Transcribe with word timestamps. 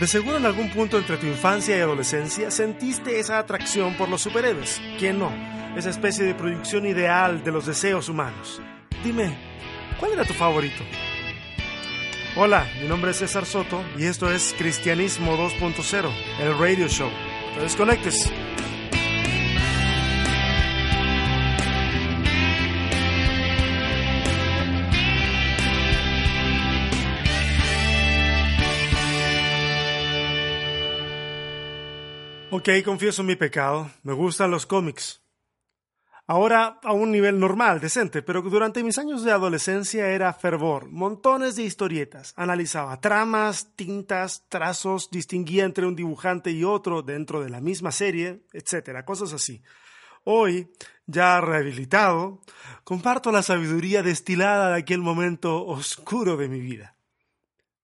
De 0.00 0.06
seguro 0.06 0.36
en 0.36 0.44
algún 0.44 0.68
punto 0.70 0.98
entre 0.98 1.16
tu 1.16 1.26
infancia 1.26 1.74
y 1.74 1.80
adolescencia 1.80 2.50
sentiste 2.50 3.18
esa 3.18 3.38
atracción 3.38 3.94
por 3.94 4.10
los 4.10 4.20
superhéroes. 4.20 4.78
¿Quién 4.98 5.18
no? 5.18 5.32
Esa 5.74 5.88
especie 5.88 6.24
de 6.26 6.34
producción 6.34 6.84
ideal 6.84 7.42
de 7.42 7.50
los 7.50 7.64
deseos 7.64 8.10
humanos. 8.10 8.60
Dime, 9.02 9.38
¿cuál 9.98 10.12
era 10.12 10.24
tu 10.24 10.34
favorito? 10.34 10.84
Hola, 12.36 12.66
mi 12.82 12.88
nombre 12.88 13.12
es 13.12 13.16
César 13.16 13.46
Soto 13.46 13.82
y 13.96 14.04
esto 14.04 14.30
es 14.30 14.54
Cristianismo 14.58 15.38
2.0, 15.38 16.10
el 16.40 16.58
radio 16.58 16.88
show. 16.88 17.08
No 17.08 17.56
te 17.56 17.62
desconectes. 17.62 18.30
Ok, 32.58 32.70
confieso 32.86 33.22
mi 33.22 33.36
pecado. 33.36 33.90
Me 34.02 34.14
gustan 34.14 34.50
los 34.50 34.64
cómics. 34.64 35.20
Ahora 36.26 36.80
a 36.82 36.92
un 36.92 37.12
nivel 37.12 37.38
normal, 37.38 37.80
decente, 37.80 38.22
pero 38.22 38.40
durante 38.40 38.82
mis 38.82 38.96
años 38.96 39.22
de 39.22 39.30
adolescencia 39.30 40.08
era 40.08 40.32
fervor. 40.32 40.90
Montones 40.90 41.56
de 41.56 41.64
historietas. 41.64 42.32
Analizaba 42.34 42.98
tramas, 42.98 43.76
tintas, 43.76 44.48
trazos, 44.48 45.10
distinguía 45.10 45.64
entre 45.64 45.84
un 45.84 45.94
dibujante 45.94 46.50
y 46.50 46.64
otro 46.64 47.02
dentro 47.02 47.42
de 47.42 47.50
la 47.50 47.60
misma 47.60 47.92
serie, 47.92 48.46
etcétera, 48.54 49.04
cosas 49.04 49.34
así. 49.34 49.62
Hoy, 50.24 50.72
ya 51.04 51.42
rehabilitado, 51.42 52.40
comparto 52.84 53.32
la 53.32 53.42
sabiduría 53.42 54.02
destilada 54.02 54.70
de 54.70 54.78
aquel 54.78 55.00
momento 55.00 55.62
oscuro 55.66 56.38
de 56.38 56.48
mi 56.48 56.60
vida. 56.60 56.96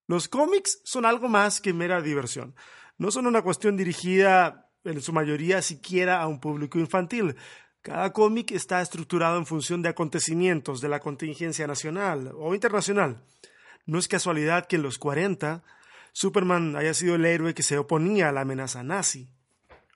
Los 0.07 0.27
cómics 0.27 0.81
son 0.83 1.05
algo 1.05 1.29
más 1.29 1.61
que 1.61 1.73
mera 1.73 2.01
diversión. 2.01 2.55
No 2.97 3.11
son 3.11 3.27
una 3.27 3.41
cuestión 3.41 3.75
dirigida 3.75 4.69
en 4.83 5.01
su 5.01 5.13
mayoría 5.13 5.61
siquiera 5.61 6.21
a 6.21 6.27
un 6.27 6.39
público 6.39 6.79
infantil. 6.79 7.35
Cada 7.81 8.13
cómic 8.13 8.51
está 8.51 8.81
estructurado 8.81 9.37
en 9.37 9.45
función 9.45 9.81
de 9.81 9.89
acontecimientos 9.89 10.81
de 10.81 10.89
la 10.89 10.99
contingencia 10.99 11.67
nacional 11.67 12.31
o 12.37 12.53
internacional. 12.53 13.23
No 13.85 13.99
es 13.99 14.07
casualidad 14.07 14.67
que 14.67 14.77
en 14.77 14.83
los 14.83 14.97
40 14.97 15.63
Superman 16.13 16.75
haya 16.75 16.93
sido 16.93 17.15
el 17.15 17.25
héroe 17.25 17.53
que 17.53 17.63
se 17.63 17.77
oponía 17.77 18.29
a 18.29 18.31
la 18.31 18.41
amenaza 18.41 18.83
nazi. 18.83 19.27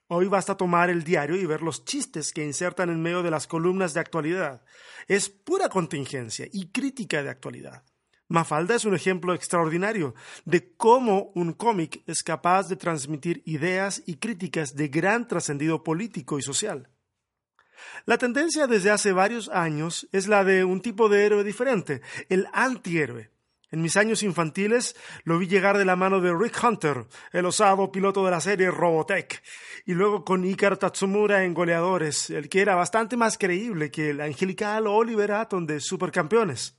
Hoy 0.08 0.26
basta 0.26 0.56
tomar 0.56 0.90
el 0.90 1.04
diario 1.04 1.36
y 1.36 1.46
ver 1.46 1.62
los 1.62 1.84
chistes 1.84 2.32
que 2.32 2.44
insertan 2.44 2.90
en 2.90 3.00
medio 3.00 3.22
de 3.22 3.30
las 3.30 3.46
columnas 3.46 3.94
de 3.94 4.00
actualidad. 4.00 4.62
Es 5.06 5.28
pura 5.28 5.68
contingencia 5.68 6.48
y 6.50 6.68
crítica 6.68 7.22
de 7.22 7.30
actualidad. 7.30 7.82
Mafalda 8.28 8.74
es 8.74 8.84
un 8.84 8.94
ejemplo 8.94 9.32
extraordinario 9.32 10.14
de 10.44 10.74
cómo 10.76 11.32
un 11.34 11.54
cómic 11.54 12.02
es 12.06 12.22
capaz 12.22 12.68
de 12.68 12.76
transmitir 12.76 13.42
ideas 13.46 14.02
y 14.04 14.16
críticas 14.16 14.74
de 14.76 14.88
gran 14.88 15.26
trascendido 15.26 15.82
político 15.82 16.38
y 16.38 16.42
social. 16.42 16.90
La 18.04 18.18
tendencia 18.18 18.66
desde 18.66 18.90
hace 18.90 19.12
varios 19.12 19.48
años 19.48 20.08
es 20.12 20.28
la 20.28 20.44
de 20.44 20.64
un 20.64 20.82
tipo 20.82 21.08
de 21.08 21.24
héroe 21.24 21.44
diferente, 21.44 22.02
el 22.28 22.46
antihéroe. 22.52 23.30
En 23.70 23.82
mis 23.82 23.96
años 23.96 24.22
infantiles 24.22 24.96
lo 25.24 25.38
vi 25.38 25.46
llegar 25.46 25.76
de 25.76 25.84
la 25.84 25.96
mano 25.96 26.20
de 26.20 26.34
Rick 26.34 26.62
Hunter, 26.62 27.06
el 27.32 27.46
osado 27.46 27.92
piloto 27.92 28.24
de 28.24 28.30
la 28.30 28.40
serie 28.40 28.70
Robotech, 28.70 29.42
y 29.84 29.92
luego 29.92 30.24
con 30.24 30.44
Icar 30.44 30.78
Tatsumura 30.78 31.44
en 31.44 31.52
Goleadores, 31.52 32.30
el 32.30 32.48
que 32.48 32.62
era 32.62 32.74
bastante 32.74 33.16
más 33.16 33.36
creíble 33.36 33.90
que 33.90 34.10
el 34.10 34.20
angelical 34.20 34.86
Oliver 34.86 35.32
Atom 35.32 35.66
de 35.66 35.80
Supercampeones. 35.80 36.78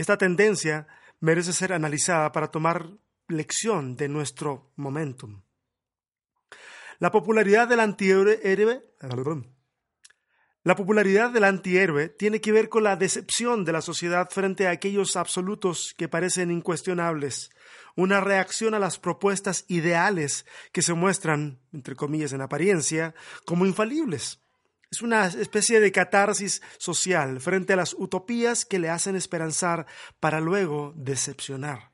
Esta 0.00 0.16
tendencia 0.16 0.86
merece 1.20 1.52
ser 1.52 1.74
analizada 1.74 2.32
para 2.32 2.50
tomar 2.50 2.88
lección 3.28 3.96
de 3.96 4.08
nuestro 4.08 4.72
momentum. 4.76 5.42
La 6.98 7.10
popularidad 7.10 7.68
del 7.68 7.80
antihéroe 7.80 8.40
la 10.62 10.74
popularidad 10.74 11.28
del 11.32 11.44
antihéroe 11.44 12.08
tiene 12.08 12.40
que 12.40 12.50
ver 12.50 12.70
con 12.70 12.84
la 12.84 12.96
decepción 12.96 13.66
de 13.66 13.72
la 13.72 13.82
sociedad 13.82 14.30
frente 14.30 14.66
a 14.66 14.70
aquellos 14.70 15.16
absolutos 15.16 15.94
que 15.98 16.08
parecen 16.08 16.50
incuestionables, 16.50 17.50
una 17.94 18.22
reacción 18.22 18.72
a 18.72 18.78
las 18.78 18.98
propuestas 18.98 19.66
ideales 19.68 20.46
que 20.72 20.80
se 20.80 20.94
muestran, 20.94 21.60
entre 21.74 21.94
comillas 21.94 22.32
en 22.32 22.40
apariencia, 22.40 23.14
como 23.44 23.66
infalibles. 23.66 24.40
Es 24.90 25.02
una 25.02 25.26
especie 25.26 25.78
de 25.78 25.92
catarsis 25.92 26.62
social 26.76 27.40
frente 27.40 27.74
a 27.74 27.76
las 27.76 27.94
utopías 27.94 28.64
que 28.64 28.80
le 28.80 28.90
hacen 28.90 29.14
esperanzar 29.14 29.86
para 30.18 30.40
luego 30.40 30.92
decepcionar. 30.96 31.92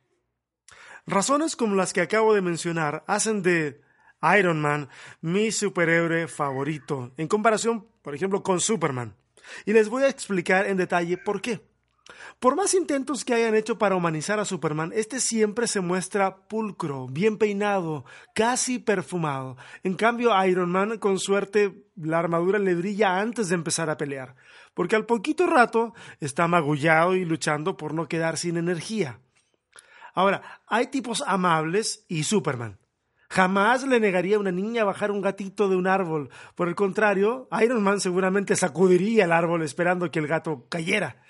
Razones 1.06 1.56
como 1.56 1.76
las 1.76 1.92
que 1.92 2.00
acabo 2.00 2.34
de 2.34 2.40
mencionar 2.40 3.04
hacen 3.06 3.42
de 3.42 3.82
Iron 4.38 4.60
Man 4.60 4.88
mi 5.20 5.52
superhéroe 5.52 6.26
favorito, 6.26 7.12
en 7.18 7.28
comparación, 7.28 7.86
por 8.02 8.14
ejemplo, 8.14 8.42
con 8.42 8.60
Superman. 8.60 9.14
Y 9.66 9.74
les 9.74 9.90
voy 9.90 10.04
a 10.04 10.08
explicar 10.08 10.66
en 10.66 10.78
detalle 10.78 11.18
por 11.18 11.42
qué. 11.42 11.60
Por 12.38 12.54
más 12.54 12.74
intentos 12.74 13.24
que 13.24 13.34
hayan 13.34 13.54
hecho 13.54 13.78
para 13.78 13.96
humanizar 13.96 14.38
a 14.38 14.44
Superman, 14.44 14.92
este 14.94 15.20
siempre 15.20 15.66
se 15.66 15.80
muestra 15.80 16.46
pulcro, 16.48 17.06
bien 17.08 17.36
peinado, 17.38 18.04
casi 18.34 18.78
perfumado. 18.78 19.56
En 19.82 19.94
cambio, 19.94 20.32
Iron 20.46 20.70
Man, 20.70 20.98
con 20.98 21.18
suerte, 21.18 21.84
la 21.96 22.18
armadura 22.18 22.58
le 22.58 22.74
brilla 22.74 23.18
antes 23.18 23.48
de 23.48 23.56
empezar 23.56 23.90
a 23.90 23.96
pelear, 23.96 24.36
porque 24.74 24.96
al 24.96 25.06
poquito 25.06 25.46
rato 25.46 25.94
está 26.20 26.46
magullado 26.46 27.16
y 27.16 27.24
luchando 27.24 27.76
por 27.76 27.94
no 27.94 28.06
quedar 28.06 28.36
sin 28.36 28.56
energía. 28.56 29.20
Ahora, 30.14 30.60
hay 30.66 30.86
tipos 30.86 31.24
amables 31.26 32.04
y 32.08 32.22
Superman. 32.22 32.78
Jamás 33.28 33.84
le 33.84 33.98
negaría 33.98 34.36
a 34.36 34.40
una 34.40 34.52
niña 34.52 34.84
bajar 34.84 35.10
un 35.10 35.20
gatito 35.20 35.68
de 35.68 35.76
un 35.76 35.86
árbol. 35.86 36.30
Por 36.54 36.68
el 36.68 36.74
contrario, 36.74 37.48
Iron 37.60 37.82
Man 37.82 38.00
seguramente 38.00 38.54
sacudiría 38.54 39.24
el 39.24 39.32
árbol 39.32 39.62
esperando 39.62 40.10
que 40.10 40.20
el 40.20 40.28
gato 40.28 40.66
cayera. 40.68 41.22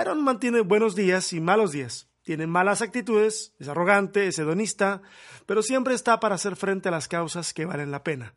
Iron 0.00 0.22
Man 0.22 0.38
tiene 0.38 0.60
buenos 0.60 0.94
días 0.94 1.32
y 1.32 1.40
malos 1.40 1.72
días. 1.72 2.08
Tiene 2.22 2.46
malas 2.46 2.82
actitudes, 2.82 3.54
es 3.58 3.68
arrogante, 3.68 4.28
es 4.28 4.38
hedonista, 4.38 5.02
pero 5.46 5.62
siempre 5.62 5.94
está 5.94 6.20
para 6.20 6.36
hacer 6.36 6.54
frente 6.54 6.88
a 6.88 6.92
las 6.92 7.08
causas 7.08 7.52
que 7.52 7.64
valen 7.64 7.90
la 7.90 8.04
pena. 8.04 8.34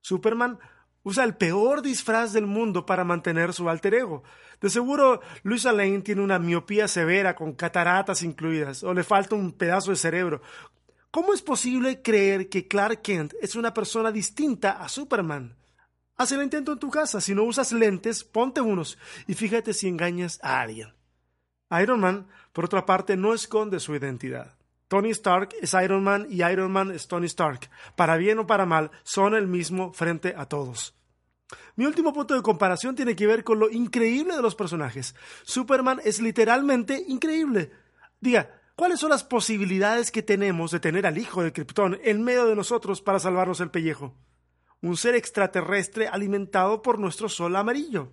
Superman 0.00 0.58
usa 1.02 1.24
el 1.24 1.36
peor 1.36 1.82
disfraz 1.82 2.32
del 2.32 2.46
mundo 2.46 2.86
para 2.86 3.04
mantener 3.04 3.52
su 3.52 3.68
alter 3.68 3.94
ego. 3.94 4.24
De 4.60 4.68
seguro, 4.68 5.20
Luisa 5.42 5.72
Lane 5.72 6.00
tiene 6.00 6.22
una 6.22 6.38
miopía 6.38 6.88
severa 6.88 7.36
con 7.36 7.52
cataratas 7.52 8.22
incluidas, 8.22 8.82
o 8.82 8.92
le 8.92 9.04
falta 9.04 9.36
un 9.36 9.52
pedazo 9.52 9.90
de 9.90 9.96
cerebro, 9.96 10.42
¿Cómo 11.10 11.34
es 11.34 11.42
posible 11.42 12.02
creer 12.02 12.48
que 12.48 12.68
Clark 12.68 13.02
Kent 13.02 13.34
es 13.40 13.56
una 13.56 13.74
persona 13.74 14.12
distinta 14.12 14.80
a 14.80 14.88
Superman? 14.88 15.56
Haz 16.20 16.32
el 16.32 16.42
intento 16.42 16.72
en 16.72 16.78
tu 16.78 16.90
casa. 16.90 17.18
Si 17.22 17.34
no 17.34 17.44
usas 17.44 17.72
lentes, 17.72 18.24
ponte 18.24 18.60
unos 18.60 18.98
y 19.26 19.32
fíjate 19.32 19.72
si 19.72 19.88
engañas 19.88 20.38
a 20.42 20.60
alguien. 20.60 20.92
Iron 21.80 21.98
Man, 21.98 22.28
por 22.52 22.66
otra 22.66 22.84
parte, 22.84 23.16
no 23.16 23.32
esconde 23.32 23.80
su 23.80 23.94
identidad. 23.94 24.54
Tony 24.88 25.08
Stark 25.12 25.54
es 25.62 25.72
Iron 25.72 26.04
Man 26.04 26.26
y 26.28 26.42
Iron 26.42 26.72
Man 26.72 26.90
es 26.90 27.08
Tony 27.08 27.24
Stark. 27.24 27.70
Para 27.96 28.18
bien 28.18 28.38
o 28.38 28.46
para 28.46 28.66
mal, 28.66 28.90
son 29.02 29.34
el 29.34 29.46
mismo 29.46 29.94
frente 29.94 30.34
a 30.36 30.44
todos. 30.44 30.94
Mi 31.76 31.86
último 31.86 32.12
punto 32.12 32.34
de 32.34 32.42
comparación 32.42 32.94
tiene 32.94 33.16
que 33.16 33.26
ver 33.26 33.42
con 33.42 33.58
lo 33.58 33.70
increíble 33.70 34.36
de 34.36 34.42
los 34.42 34.54
personajes. 34.54 35.14
Superman 35.44 36.02
es 36.04 36.20
literalmente 36.20 37.02
increíble. 37.08 37.72
Diga, 38.20 38.60
¿Cuáles 38.76 39.00
son 39.00 39.08
las 39.08 39.24
posibilidades 39.24 40.10
que 40.10 40.22
tenemos 40.22 40.70
de 40.70 40.80
tener 40.80 41.06
al 41.06 41.16
hijo 41.16 41.42
de 41.42 41.54
Krypton 41.54 41.98
en 42.04 42.22
medio 42.22 42.44
de 42.44 42.56
nosotros 42.56 43.00
para 43.00 43.18
salvarnos 43.18 43.60
el 43.60 43.70
pellejo? 43.70 44.14
Un 44.82 44.96
ser 44.96 45.14
extraterrestre 45.14 46.08
alimentado 46.08 46.82
por 46.82 46.98
nuestro 46.98 47.28
sol 47.28 47.54
amarillo. 47.56 48.12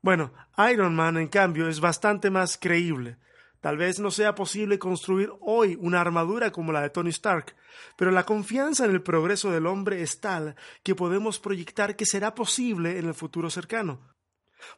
Bueno, 0.00 0.32
Iron 0.70 0.94
Man, 0.94 1.16
en 1.16 1.28
cambio, 1.28 1.68
es 1.68 1.80
bastante 1.80 2.30
más 2.30 2.56
creíble. 2.56 3.18
Tal 3.60 3.76
vez 3.76 3.98
no 3.98 4.10
sea 4.10 4.34
posible 4.34 4.78
construir 4.78 5.32
hoy 5.40 5.76
una 5.80 6.00
armadura 6.00 6.52
como 6.52 6.70
la 6.70 6.80
de 6.80 6.90
Tony 6.90 7.10
Stark, 7.10 7.56
pero 7.96 8.12
la 8.12 8.24
confianza 8.24 8.84
en 8.84 8.92
el 8.92 9.02
progreso 9.02 9.50
del 9.50 9.66
hombre 9.66 10.00
es 10.00 10.20
tal 10.20 10.54
que 10.84 10.94
podemos 10.94 11.40
proyectar 11.40 11.96
que 11.96 12.06
será 12.06 12.34
posible 12.34 12.98
en 12.98 13.08
el 13.08 13.14
futuro 13.14 13.50
cercano. 13.50 14.14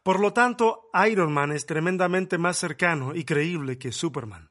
Por 0.03 0.19
lo 0.19 0.33
tanto, 0.33 0.89
Iron 1.07 1.31
Man 1.31 1.51
es 1.51 1.65
tremendamente 1.65 2.37
más 2.39 2.57
cercano 2.57 3.15
y 3.15 3.23
creíble 3.23 3.77
que 3.77 3.91
Superman. 3.91 4.49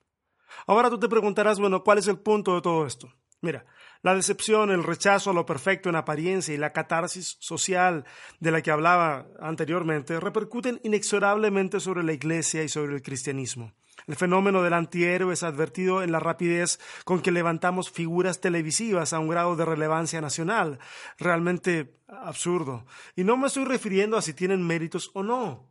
Ahora 0.67 0.91
tú 0.91 0.99
te 0.99 1.09
preguntarás, 1.09 1.59
bueno, 1.59 1.83
¿cuál 1.83 1.99
es 1.99 2.07
el 2.07 2.19
punto 2.19 2.55
de 2.55 2.63
todo 2.63 2.87
esto? 2.87 3.13
Mira, 3.41 3.65
la 4.03 4.15
decepción, 4.15 4.71
el 4.71 4.83
rechazo 4.83 5.31
a 5.31 5.35
lo 5.35 5.45
perfecto 5.45 5.89
en 5.89 5.97
apariencia 5.97 6.55
y 6.55 6.59
la 6.59 6.73
catarsis 6.73 7.37
social 7.39 8.05
de 8.39 8.51
la 8.51 8.63
que 8.63 8.71
hablaba 8.71 9.27
anteriormente 9.41 10.19
repercuten 10.19 10.81
inexorablemente 10.85 11.81
sobre 11.81 12.03
la 12.03 12.15
Iglesia 12.15 12.63
y 12.63 12.69
sobre 12.69 12.95
el 12.95 13.03
cristianismo. 13.03 13.73
El 14.07 14.17
fenómeno 14.17 14.63
del 14.63 14.73
antihéroe 14.73 15.35
es 15.35 15.43
advertido 15.43 16.03
en 16.03 16.13
la 16.13 16.21
rapidez 16.21 16.81
con 17.05 17.21
que 17.21 17.31
levantamos 17.31 17.91
figuras 17.91 18.41
televisivas 18.41 19.13
a 19.13 19.19
un 19.19 19.29
grado 19.29 19.55
de 19.57 19.67
relevancia 19.67 20.23
nacional, 20.23 20.79
realmente 21.19 21.99
absurdo. 22.09 22.87
Y 23.15 23.25
no 23.25 23.37
me 23.37 23.49
estoy 23.49 23.67
refiriendo 23.67 24.17
a 24.17 24.23
si 24.23 24.33
tienen 24.33 24.67
méritos 24.67 25.11
o 25.13 25.23
no. 25.23 25.69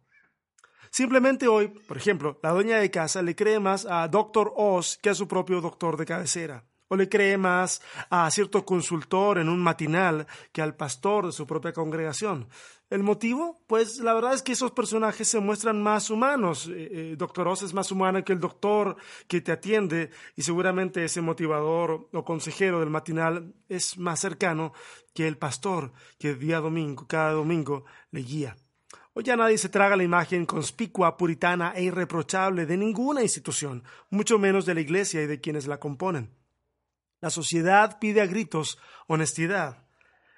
Simplemente 0.92 1.48
hoy, 1.48 1.70
por 1.70 1.98
ejemplo, 1.98 2.40
la 2.44 2.52
dueña 2.52 2.78
de 2.78 2.92
casa 2.92 3.24
le 3.24 3.36
cree 3.36 3.60
más 3.60 3.88
a 3.88 4.08
Dr. 4.08 4.54
Oz 4.56 5.00
que 5.02 5.10
a 5.10 5.16
su 5.16 5.28
propio 5.28 5.62
doctor 5.62 5.98
de 5.98 6.06
cabecera 6.06 6.64
o 6.90 6.96
le 6.98 7.08
cree 7.08 7.38
más 7.38 7.82
a 8.10 8.30
cierto 8.30 8.66
consultor 8.66 9.38
en 9.38 9.48
un 9.48 9.62
matinal 9.62 10.28
que 10.52 10.62
al 10.62 10.76
pastor 10.76 11.28
de 11.28 11.32
su 11.32 11.48
propia 11.48 11.72
congregación. 11.72 12.50
¿El 12.90 13.04
motivo? 13.04 13.62
Pues 13.68 14.00
la 14.00 14.16
verdad 14.16 14.34
es 14.34 14.42
que 14.42 14.54
esos 14.54 14.72
personajes 14.72 15.28
se 15.28 15.40
muestran 15.40 15.82
más 15.82 16.10
humanos. 16.10 16.68
Eh, 16.68 16.90
eh, 16.92 17.16
doctor 17.16 17.48
Oz 17.48 17.62
es 17.62 17.74
más 17.74 17.92
humano 17.92 18.24
que 18.26 18.34
el 18.34 18.40
doctor 18.40 18.96
que 19.28 19.42
te 19.42 19.52
atiende 19.52 20.10
y 20.36 20.42
seguramente 20.42 21.06
ese 21.06 21.22
motivador 21.22 22.10
o 22.12 22.26
consejero 22.26 22.80
del 22.80 22.90
matinal 22.90 23.54
es 23.68 23.96
más 24.00 24.20
cercano 24.20 24.74
que 25.14 25.28
el 25.28 25.38
pastor 25.38 25.94
que 26.18 26.34
día 26.34 26.60
domingo, 26.60 27.06
cada 27.08 27.34
domingo 27.34 27.86
le 28.10 28.22
guía. 28.22 28.58
Hoy 29.14 29.24
ya 29.24 29.36
nadie 29.36 29.60
se 29.60 29.70
traga 29.70 29.96
la 29.96 30.04
imagen 30.04 30.48
conspicua, 30.48 31.16
puritana 31.16 31.74
e 31.76 31.84
irreprochable 31.84 32.66
de 32.66 32.78
ninguna 32.78 33.22
institución, 33.22 33.84
mucho 34.10 34.40
menos 34.40 34.66
de 34.66 34.74
la 34.74 34.82
Iglesia 34.82 35.22
y 35.22 35.28
de 35.28 35.40
quienes 35.40 35.68
la 35.68 35.80
componen. 35.80 36.39
La 37.22 37.30
sociedad 37.30 38.00
pide 38.00 38.22
a 38.22 38.28
gritos 38.28 38.78
honestidad. 39.08 39.86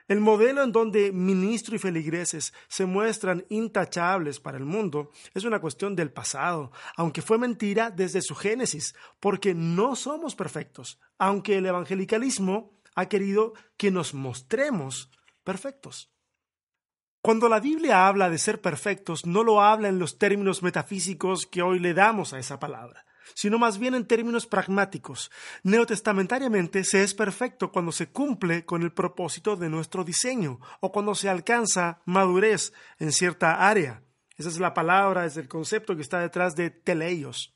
El 0.07 0.19
modelo 0.19 0.63
en 0.63 0.71
donde 0.71 1.11
ministro 1.13 1.75
y 1.75 1.79
feligreses 1.79 2.53
se 2.67 2.85
muestran 2.85 3.45
intachables 3.49 4.39
para 4.39 4.57
el 4.57 4.65
mundo 4.65 5.11
es 5.33 5.45
una 5.45 5.61
cuestión 5.61 5.95
del 5.95 6.11
pasado, 6.11 6.71
aunque 6.97 7.21
fue 7.21 7.37
mentira 7.37 7.91
desde 7.91 8.21
su 8.21 8.35
génesis, 8.35 8.93
porque 9.19 9.53
no 9.53 9.95
somos 9.95 10.35
perfectos, 10.35 10.99
aunque 11.17 11.57
el 11.57 11.65
evangelicalismo 11.65 12.73
ha 12.95 13.05
querido 13.05 13.53
que 13.77 13.89
nos 13.89 14.13
mostremos 14.13 15.11
perfectos. 15.45 16.11
Cuando 17.21 17.47
la 17.47 17.59
Biblia 17.59 18.07
habla 18.07 18.29
de 18.29 18.39
ser 18.39 18.59
perfectos, 18.59 19.25
no 19.25 19.43
lo 19.43 19.61
habla 19.61 19.87
en 19.87 19.99
los 19.99 20.17
términos 20.17 20.63
metafísicos 20.63 21.45
que 21.45 21.61
hoy 21.61 21.79
le 21.79 21.93
damos 21.93 22.33
a 22.33 22.39
esa 22.39 22.59
palabra 22.59 23.05
sino 23.33 23.57
más 23.57 23.77
bien 23.77 23.95
en 23.95 24.05
términos 24.05 24.47
pragmáticos. 24.47 25.31
Neotestamentariamente 25.63 26.83
se 26.83 27.03
es 27.03 27.13
perfecto 27.13 27.71
cuando 27.71 27.91
se 27.91 28.09
cumple 28.09 28.65
con 28.65 28.81
el 28.83 28.91
propósito 28.91 29.55
de 29.55 29.69
nuestro 29.69 30.03
diseño 30.03 30.59
o 30.79 30.91
cuando 30.91 31.15
se 31.15 31.29
alcanza 31.29 32.01
madurez 32.05 32.73
en 32.99 33.11
cierta 33.11 33.67
área. 33.67 34.03
Esa 34.37 34.49
es 34.49 34.59
la 34.59 34.73
palabra, 34.73 35.25
es 35.25 35.37
el 35.37 35.47
concepto 35.47 35.95
que 35.95 36.01
está 36.01 36.19
detrás 36.19 36.55
de 36.55 36.69
teleios. 36.69 37.55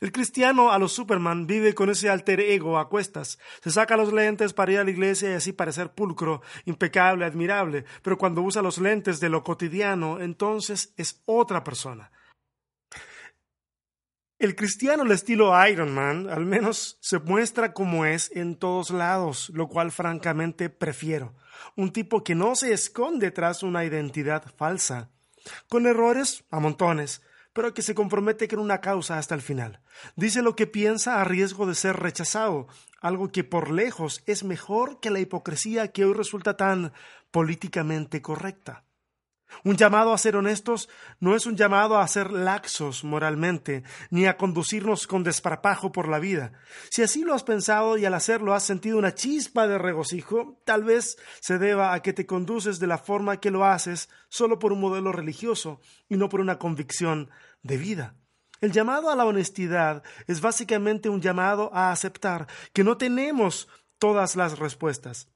El 0.00 0.12
cristiano 0.12 0.70
a 0.70 0.78
los 0.78 0.92
Superman 0.92 1.46
vive 1.46 1.74
con 1.74 1.90
ese 1.90 2.08
alter 2.08 2.40
ego 2.40 2.78
a 2.78 2.88
cuestas. 2.88 3.38
Se 3.62 3.70
saca 3.70 3.96
los 3.96 4.12
lentes 4.12 4.52
para 4.52 4.72
ir 4.72 4.78
a 4.78 4.84
la 4.84 4.90
iglesia 4.90 5.30
y 5.30 5.34
así 5.34 5.52
parecer 5.52 5.92
pulcro, 5.92 6.42
impecable, 6.64 7.24
admirable, 7.24 7.84
pero 8.02 8.18
cuando 8.18 8.42
usa 8.42 8.62
los 8.62 8.78
lentes 8.78 9.20
de 9.20 9.28
lo 9.28 9.42
cotidiano, 9.42 10.20
entonces 10.20 10.92
es 10.96 11.22
otra 11.26 11.64
persona. 11.64 12.10
El 14.38 14.54
cristiano 14.54 15.02
al 15.02 15.10
estilo 15.10 15.52
Iron 15.66 15.92
Man 15.92 16.30
al 16.30 16.46
menos 16.46 16.96
se 17.00 17.18
muestra 17.18 17.72
como 17.72 18.04
es 18.04 18.30
en 18.30 18.54
todos 18.54 18.90
lados, 18.90 19.50
lo 19.52 19.66
cual 19.66 19.90
francamente 19.90 20.70
prefiero. 20.70 21.34
Un 21.74 21.92
tipo 21.92 22.22
que 22.22 22.36
no 22.36 22.54
se 22.54 22.72
esconde 22.72 23.32
tras 23.32 23.64
una 23.64 23.84
identidad 23.84 24.44
falsa, 24.56 25.10
con 25.68 25.86
errores 25.86 26.44
a 26.52 26.60
montones, 26.60 27.20
pero 27.52 27.74
que 27.74 27.82
se 27.82 27.96
compromete 27.96 28.46
con 28.46 28.60
una 28.60 28.80
causa 28.80 29.18
hasta 29.18 29.34
el 29.34 29.42
final. 29.42 29.80
Dice 30.14 30.40
lo 30.40 30.54
que 30.54 30.68
piensa 30.68 31.20
a 31.20 31.24
riesgo 31.24 31.66
de 31.66 31.74
ser 31.74 31.96
rechazado, 31.96 32.68
algo 33.00 33.32
que 33.32 33.42
por 33.42 33.72
lejos 33.72 34.22
es 34.26 34.44
mejor 34.44 35.00
que 35.00 35.10
la 35.10 35.18
hipocresía 35.18 35.88
que 35.88 36.04
hoy 36.04 36.14
resulta 36.14 36.56
tan 36.56 36.92
políticamente 37.32 38.22
correcta. 38.22 38.84
Un 39.64 39.76
llamado 39.76 40.12
a 40.12 40.18
ser 40.18 40.36
honestos 40.36 40.88
no 41.20 41.34
es 41.34 41.46
un 41.46 41.56
llamado 41.56 41.98
a 41.98 42.06
ser 42.06 42.30
laxos 42.30 43.02
moralmente, 43.02 43.82
ni 44.10 44.26
a 44.26 44.36
conducirnos 44.36 45.06
con 45.06 45.24
desparpajo 45.24 45.90
por 45.90 46.08
la 46.08 46.18
vida. 46.18 46.52
Si 46.90 47.02
así 47.02 47.22
lo 47.22 47.34
has 47.34 47.44
pensado 47.44 47.96
y 47.96 48.04
al 48.04 48.14
hacerlo 48.14 48.54
has 48.54 48.62
sentido 48.62 48.98
una 48.98 49.14
chispa 49.14 49.66
de 49.66 49.78
regocijo, 49.78 50.60
tal 50.64 50.84
vez 50.84 51.16
se 51.40 51.58
deba 51.58 51.92
a 51.92 52.02
que 52.02 52.12
te 52.12 52.26
conduces 52.26 52.78
de 52.78 52.86
la 52.86 52.98
forma 52.98 53.40
que 53.40 53.50
lo 53.50 53.64
haces 53.64 54.08
solo 54.28 54.58
por 54.58 54.72
un 54.72 54.80
modelo 54.80 55.12
religioso 55.12 55.80
y 56.08 56.16
no 56.16 56.28
por 56.28 56.40
una 56.40 56.58
convicción 56.58 57.30
de 57.62 57.76
vida. 57.76 58.14
El 58.60 58.72
llamado 58.72 59.10
a 59.10 59.16
la 59.16 59.24
honestidad 59.24 60.02
es 60.26 60.40
básicamente 60.40 61.08
un 61.08 61.20
llamado 61.20 61.70
a 61.72 61.92
aceptar 61.92 62.48
que 62.72 62.84
no 62.84 62.96
tenemos 62.96 63.68
todas 63.98 64.36
las 64.36 64.58
respuestas, 64.58 65.28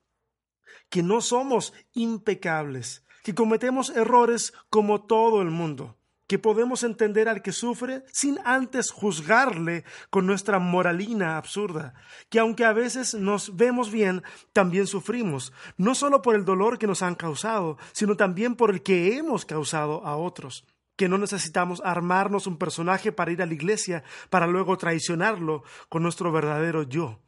que 0.89 1.03
no 1.03 1.21
somos 1.21 1.73
impecables, 1.93 3.05
que 3.23 3.35
cometemos 3.35 3.91
errores 3.91 4.53
como 4.71 5.03
todo 5.03 5.43
el 5.43 5.51
mundo, 5.51 5.97
que 6.27 6.39
podemos 6.39 6.83
entender 6.83 7.29
al 7.29 7.43
que 7.43 7.53
sufre 7.53 8.05
sin 8.13 8.39
antes 8.45 8.91
juzgarle 8.91 9.85
con 10.11 10.27
nuestra 10.27 10.59
moralina 10.59 11.37
absurda, 11.37 11.95
que 12.29 12.39
aunque 12.39 12.65
a 12.65 12.73
veces 12.73 13.15
nos 13.15 13.57
vemos 13.57 13.91
bien, 13.91 14.23
también 14.53 14.87
sufrimos, 14.87 15.53
no 15.77 15.95
solo 15.95 16.23
por 16.23 16.35
el 16.35 16.45
dolor 16.45 16.79
que 16.79 16.87
nos 16.87 17.03
han 17.03 17.15
causado, 17.15 17.79
sino 17.93 18.17
también 18.17 18.57
por 18.57 18.71
el 18.71 18.83
que 18.83 19.17
hemos 19.17 19.45
causado 19.45 20.05
a 20.07 20.17
otros 20.17 20.65
que 20.97 21.09
no 21.09 21.19
necesitamos 21.19 21.83
armarnos 21.85 22.47
un 22.47 22.59
personaje 22.59 23.13
para 23.13 23.33
ir 23.33 23.43
a 23.43 23.47
la 23.47 23.55
iglesia 23.55 24.05
para 24.31 24.47
luego 24.47 24.77
traicionarlo 24.77 25.65
con 25.89 26.03
nuestro 26.03 26.31
verdadero 26.31 26.83
yo, 26.83 27.21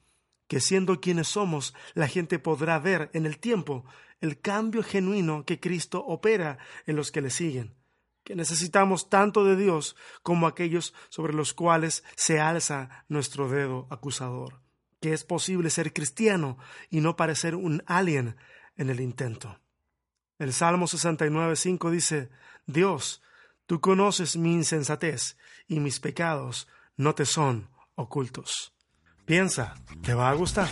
que 0.49 0.61
siendo 0.61 1.01
quienes 1.01 1.29
somos, 1.29 1.75
la 1.95 2.07
gente 2.07 2.39
podrá 2.39 2.79
ver 2.79 3.11
en 3.15 3.27
el 3.27 3.39
tiempo 3.39 3.85
el 4.25 4.41
cambio 4.41 4.83
genuino 4.83 5.45
que 5.45 5.61
Cristo 5.61 6.05
opera 6.05 6.59
en 6.87 6.97
los 6.97 7.13
que 7.13 7.21
le 7.21 7.29
siguen, 7.29 7.75
que 8.25 8.35
necesitamos 8.35 9.11
tanto 9.11 9.45
de 9.45 9.55
Dios 9.55 9.97
como 10.23 10.47
aquellos 10.47 10.95
sobre 11.11 11.35
los 11.35 11.53
cuales 11.53 12.05
se 12.17 12.41
alza 12.41 13.05
nuestro 13.09 13.51
dedo 13.51 13.87
acusador, 13.91 14.63
que 15.01 15.13
es 15.13 15.25
posible 15.25 15.69
ser 15.69 15.93
cristiano 15.93 16.57
y 16.89 17.01
no 17.01 17.17
parecer 17.17 17.55
un 17.55 17.83
alien 17.87 18.37
en 18.77 18.89
el 18.89 19.01
intento. 19.01 19.61
El 20.39 20.55
Salmo 20.55 20.87
69.5 20.87 21.91
dice, 21.91 22.31
Dios, 22.67 23.23
tú 23.67 23.83
conoces 23.83 24.39
mi 24.39 24.55
insensatez 24.55 25.37
y 25.69 25.81
mis 25.81 26.01
pecados 26.01 26.67
no 26.97 27.15
te 27.15 27.27
son 27.27 27.69
ocultos. 27.95 28.75
Piensa, 29.27 29.75
te 30.03 30.15
va 30.15 30.31
a 30.31 30.35
gustar. 30.35 30.71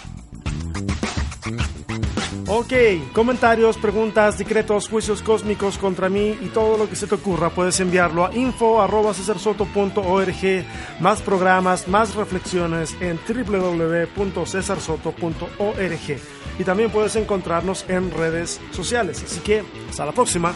Ok, 2.48 2.72
comentarios, 3.12 3.76
preguntas, 3.78 4.36
decretos, 4.36 4.88
juicios 4.88 5.22
cósmicos 5.22 5.78
contra 5.78 6.08
mí 6.08 6.36
y 6.40 6.48
todo 6.48 6.76
lo 6.76 6.88
que 6.88 6.96
se 6.96 7.06
te 7.06 7.14
ocurra 7.14 7.50
puedes 7.50 7.78
enviarlo 7.80 8.26
a 8.26 8.34
info.cesarsoto.org. 8.34 10.64
Más 11.00 11.22
programas, 11.22 11.86
más 11.88 12.14
reflexiones 12.14 12.94
en 13.00 13.18
www.cesarsoto.org. 13.26 16.18
Y 16.58 16.64
también 16.64 16.90
puedes 16.90 17.16
encontrarnos 17.16 17.86
en 17.88 18.10
redes 18.10 18.60
sociales. 18.72 19.22
Así 19.24 19.40
que, 19.40 19.64
hasta 19.88 20.04
la 20.04 20.12
próxima. 20.12 20.52